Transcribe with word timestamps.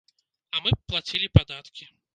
А 0.53 0.63
мы 0.67 0.73
б 0.77 0.81
плацілі 0.93 1.33
падаткі. 1.41 1.93